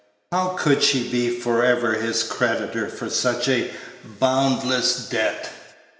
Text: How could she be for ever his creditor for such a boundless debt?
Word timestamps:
How 0.31 0.55
could 0.57 0.81
she 0.81 1.07
be 1.11 1.29
for 1.29 1.63
ever 1.63 1.93
his 1.93 2.23
creditor 2.23 2.87
for 2.89 3.07
such 3.07 3.47
a 3.47 3.69
boundless 4.17 5.07
debt? 5.07 5.51